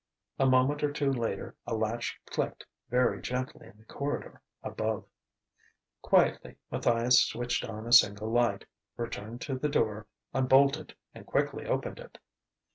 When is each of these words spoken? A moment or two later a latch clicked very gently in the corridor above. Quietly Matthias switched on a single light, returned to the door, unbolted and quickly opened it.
A 0.39 0.47
moment 0.47 0.81
or 0.83 0.91
two 0.91 1.11
later 1.13 1.55
a 1.67 1.75
latch 1.75 2.19
clicked 2.25 2.65
very 2.89 3.21
gently 3.21 3.67
in 3.67 3.77
the 3.77 3.85
corridor 3.85 4.41
above. 4.63 5.05
Quietly 6.01 6.55
Matthias 6.71 7.23
switched 7.23 7.63
on 7.65 7.85
a 7.85 7.93
single 7.93 8.31
light, 8.31 8.65
returned 8.97 9.41
to 9.41 9.59
the 9.59 9.69
door, 9.69 10.07
unbolted 10.33 10.95
and 11.13 11.27
quickly 11.27 11.67
opened 11.67 11.99
it. 11.99 12.17